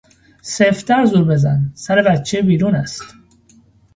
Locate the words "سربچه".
1.75-2.41